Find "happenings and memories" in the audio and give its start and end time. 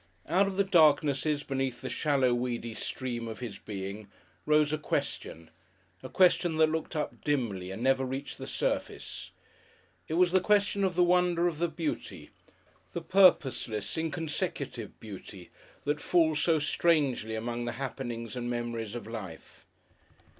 17.73-18.95